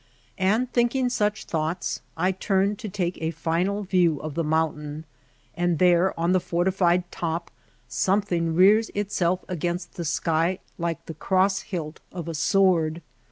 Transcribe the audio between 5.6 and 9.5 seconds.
there on the fortified top something rears itself